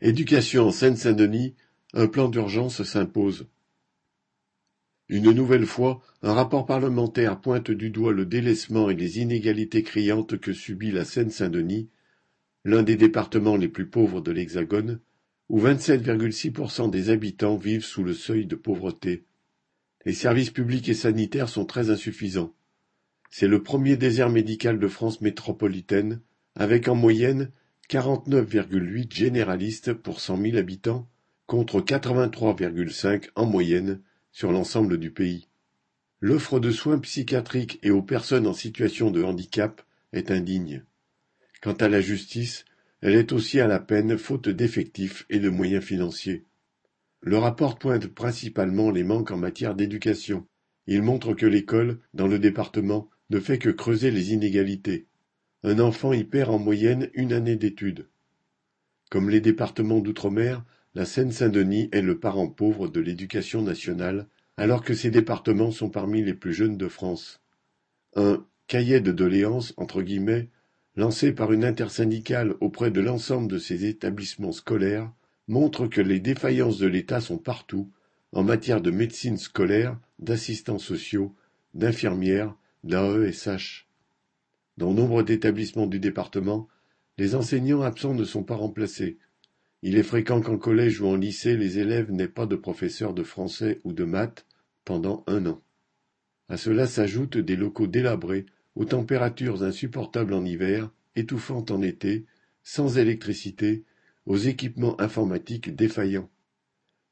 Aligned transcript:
Éducation 0.00 0.68
en 0.68 0.70
Seine-Saint-Denis, 0.70 1.56
un 1.92 2.06
plan 2.06 2.28
d'urgence 2.28 2.84
s'impose. 2.84 3.48
Une 5.08 5.32
nouvelle 5.32 5.66
fois, 5.66 6.00
un 6.22 6.34
rapport 6.34 6.66
parlementaire 6.66 7.40
pointe 7.40 7.72
du 7.72 7.90
doigt 7.90 8.12
le 8.12 8.24
délaissement 8.24 8.90
et 8.90 8.94
les 8.94 9.18
inégalités 9.18 9.82
criantes 9.82 10.38
que 10.38 10.52
subit 10.52 10.92
la 10.92 11.04
Seine-Saint-Denis, 11.04 11.88
l'un 12.64 12.84
des 12.84 12.94
départements 12.94 13.56
les 13.56 13.66
plus 13.66 13.88
pauvres 13.88 14.20
de 14.20 14.30
l'Hexagone, 14.30 15.00
où 15.48 15.60
27,6% 15.60 16.90
des 16.90 17.10
habitants 17.10 17.56
vivent 17.56 17.84
sous 17.84 18.04
le 18.04 18.14
seuil 18.14 18.46
de 18.46 18.54
pauvreté. 18.54 19.24
Les 20.04 20.12
services 20.12 20.50
publics 20.50 20.88
et 20.88 20.94
sanitaires 20.94 21.48
sont 21.48 21.64
très 21.64 21.90
insuffisants. 21.90 22.54
C'est 23.30 23.48
le 23.48 23.64
premier 23.64 23.96
désert 23.96 24.30
médical 24.30 24.78
de 24.78 24.86
France 24.86 25.20
métropolitaine, 25.22 26.20
avec 26.54 26.86
en 26.86 26.94
moyenne 26.94 27.50
49,8 27.88 29.14
généralistes 29.14 29.94
pour 29.94 30.20
cent 30.20 30.36
mille 30.36 30.58
habitants, 30.58 31.08
contre 31.46 31.80
83,5 31.80 33.30
en 33.34 33.46
moyenne 33.46 34.02
sur 34.30 34.52
l'ensemble 34.52 34.98
du 34.98 35.10
pays. 35.10 35.48
L'offre 36.20 36.60
de 36.60 36.70
soins 36.70 36.98
psychiatriques 36.98 37.78
et 37.82 37.90
aux 37.90 38.02
personnes 38.02 38.46
en 38.46 38.52
situation 38.52 39.10
de 39.10 39.22
handicap 39.22 39.80
est 40.12 40.30
indigne. 40.30 40.84
Quant 41.62 41.72
à 41.74 41.88
la 41.88 42.02
justice, 42.02 42.66
elle 43.00 43.14
est 43.14 43.32
aussi 43.32 43.58
à 43.58 43.66
la 43.66 43.80
peine 43.80 44.18
faute 44.18 44.50
d'effectifs 44.50 45.24
et 45.30 45.38
de 45.38 45.48
moyens 45.48 45.84
financiers. 45.84 46.44
Le 47.22 47.38
rapport 47.38 47.78
pointe 47.78 48.06
principalement 48.06 48.90
les 48.90 49.04
manques 49.04 49.30
en 49.30 49.38
matière 49.38 49.74
d'éducation. 49.74 50.46
Il 50.86 51.00
montre 51.00 51.32
que 51.32 51.46
l'école, 51.46 52.00
dans 52.12 52.28
le 52.28 52.38
département, 52.38 53.08
ne 53.30 53.40
fait 53.40 53.58
que 53.58 53.70
creuser 53.70 54.10
les 54.10 54.32
inégalités. 54.34 55.06
Un 55.64 55.80
enfant 55.80 56.12
y 56.12 56.22
perd 56.22 56.50
en 56.50 56.58
moyenne 56.58 57.10
une 57.14 57.32
année 57.32 57.56
d'études. 57.56 58.06
Comme 59.10 59.28
les 59.28 59.40
départements 59.40 59.98
d'outre-mer, 59.98 60.64
la 60.94 61.04
Seine-Saint-Denis 61.04 61.88
est 61.92 62.02
le 62.02 62.18
parent 62.18 62.48
pauvre 62.48 62.88
de 62.88 63.00
l'éducation 63.00 63.62
nationale, 63.62 64.28
alors 64.56 64.84
que 64.84 64.94
ces 64.94 65.10
départements 65.10 65.72
sont 65.72 65.90
parmi 65.90 66.22
les 66.22 66.34
plus 66.34 66.52
jeunes 66.52 66.76
de 66.76 66.88
France. 66.88 67.40
Un 68.14 68.44
cahier 68.68 69.00
de 69.00 69.12
doléances 69.12 69.74
entre 69.76 70.02
guillemets 70.02 70.48
lancé 70.94 71.32
par 71.32 71.52
une 71.52 71.64
intersyndicale 71.64 72.54
auprès 72.60 72.90
de 72.90 73.00
l'ensemble 73.00 73.48
de 73.48 73.58
ces 73.58 73.84
établissements 73.84 74.52
scolaires 74.52 75.10
montre 75.46 75.86
que 75.86 76.00
les 76.00 76.20
défaillances 76.20 76.78
de 76.78 76.86
l'État 76.86 77.20
sont 77.20 77.38
partout, 77.38 77.90
en 78.32 78.44
matière 78.44 78.80
de 78.80 78.90
médecine 78.90 79.38
scolaire, 79.38 79.98
d'assistants 80.18 80.78
sociaux, 80.78 81.34
d'infirmières, 81.74 82.54
d'AESH. 82.84 83.87
Dans 84.78 84.94
nombre 84.94 85.24
d'établissements 85.24 85.88
du 85.88 85.98
département, 85.98 86.68
les 87.18 87.34
enseignants 87.34 87.82
absents 87.82 88.14
ne 88.14 88.22
sont 88.22 88.44
pas 88.44 88.54
remplacés. 88.54 89.18
Il 89.82 89.98
est 89.98 90.04
fréquent 90.04 90.40
qu'en 90.40 90.56
collège 90.56 91.00
ou 91.00 91.08
en 91.08 91.16
lycée, 91.16 91.56
les 91.56 91.80
élèves 91.80 92.12
n'aient 92.12 92.28
pas 92.28 92.46
de 92.46 92.54
professeur 92.54 93.12
de 93.12 93.24
français 93.24 93.80
ou 93.82 93.92
de 93.92 94.04
maths 94.04 94.46
pendant 94.84 95.24
un 95.26 95.46
an. 95.46 95.60
À 96.48 96.56
cela 96.56 96.86
s'ajoutent 96.86 97.38
des 97.38 97.56
locaux 97.56 97.88
délabrés, 97.88 98.46
aux 98.76 98.84
températures 98.84 99.64
insupportables 99.64 100.32
en 100.32 100.44
hiver, 100.44 100.92
étouffantes 101.16 101.72
en 101.72 101.82
été, 101.82 102.26
sans 102.62 102.98
électricité, 102.98 103.82
aux 104.26 104.36
équipements 104.36 105.00
informatiques 105.00 105.74
défaillants. 105.74 106.30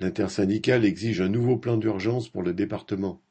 L'intersyndicale 0.00 0.84
exige 0.84 1.20
un 1.20 1.28
nouveau 1.28 1.58
plan 1.58 1.76
d'urgence 1.76 2.28
pour 2.28 2.42
le 2.42 2.54
département. 2.54 3.22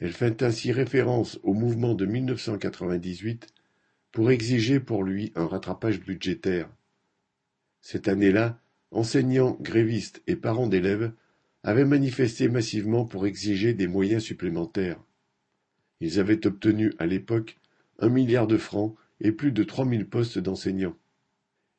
Elle 0.00 0.12
fait 0.12 0.42
ainsi 0.42 0.72
référence 0.72 1.38
au 1.42 1.54
mouvement 1.54 1.94
de 1.94 2.04
1998 2.04 3.48
pour 4.10 4.30
exiger 4.30 4.80
pour 4.80 5.04
lui 5.04 5.32
un 5.34 5.46
rattrapage 5.46 6.00
budgétaire. 6.00 6.68
Cette 7.80 8.08
année-là, 8.08 8.60
enseignants, 8.90 9.56
grévistes 9.60 10.22
et 10.26 10.36
parents 10.36 10.68
d'élèves 10.68 11.12
avaient 11.62 11.84
manifesté 11.84 12.48
massivement 12.48 13.04
pour 13.04 13.26
exiger 13.26 13.72
des 13.74 13.86
moyens 13.86 14.22
supplémentaires. 14.22 15.00
Ils 16.00 16.20
avaient 16.20 16.46
obtenu 16.46 16.92
à 16.98 17.06
l'époque 17.06 17.56
un 17.98 18.08
milliard 18.08 18.46
de 18.46 18.58
francs 18.58 18.96
et 19.20 19.32
plus 19.32 19.52
de 19.52 19.64
trois 19.64 19.84
mille 19.84 20.06
postes 20.06 20.38
d'enseignants. 20.38 20.96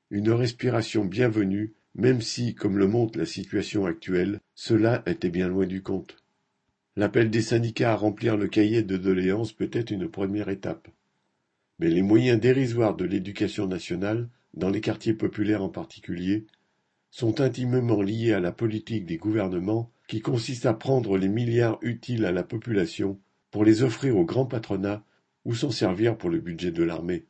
Une 0.10 0.32
respiration 0.32 1.06
bienvenue, 1.06 1.74
même 1.96 2.22
si, 2.22 2.56
comme 2.56 2.78
le 2.78 2.88
montre 2.88 3.18
la 3.20 3.26
situation 3.26 3.86
actuelle, 3.86 4.40
cela 4.54 5.04
était 5.06 5.30
bien 5.30 5.48
loin 5.48 5.66
du 5.66 5.82
compte. 5.82 6.18
L'appel 6.98 7.30
des 7.30 7.42
syndicats 7.42 7.92
à 7.92 7.96
remplir 7.96 8.38
le 8.38 8.48
cahier 8.48 8.82
de 8.82 8.96
doléances 8.96 9.52
peut 9.52 9.70
être 9.74 9.92
une 9.92 10.08
première 10.08 10.50
étape. 10.50 10.88
Mais 11.80 11.90
les 11.90 12.02
moyens 12.02 12.40
dérisoires 12.40 12.96
de 12.96 13.04
l'éducation 13.04 13.68
nationale, 13.68 14.30
dans 14.54 14.70
les 14.70 14.82
quartiers 14.82 15.14
populaires 15.14 15.64
en 15.64 15.70
particulier, 15.70 16.46
sont 17.12 17.42
intimement 17.42 18.02
liés 18.02 18.34
à 18.34 18.40
la 18.40 18.52
politique 18.52 19.06
des 19.06 19.18
gouvernements 19.18 19.92
qui 20.08 20.22
consiste 20.22 20.66
à 20.66 20.74
prendre 20.74 21.18
les 21.18 21.28
milliards 21.28 21.80
utiles 21.82 22.26
à 22.26 22.32
la 22.32 22.44
population 22.44 23.20
pour 23.52 23.66
les 23.66 23.84
offrir 23.84 24.18
au 24.18 24.26
grand 24.26 24.46
patronat 24.46 25.04
ou 25.46 25.56
s'en 25.56 25.72
servir 25.72 26.18
pour 26.18 26.30
le 26.30 26.40
budget 26.40 26.72
de 26.72 26.84
l'armée. 26.84 27.26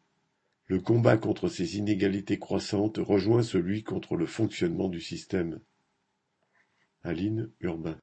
Le 0.68 0.80
combat 0.80 1.18
contre 1.18 1.48
ces 1.48 1.78
inégalités 1.78 2.40
croissantes 2.40 2.98
rejoint 2.98 3.44
celui 3.44 3.84
contre 3.84 4.16
le 4.16 4.26
fonctionnement 4.26 4.90
du 4.90 5.00
système. 5.00 5.60
Aline 7.04 7.52
Urbain 7.60 7.94